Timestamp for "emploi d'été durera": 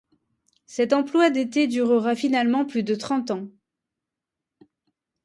0.93-2.15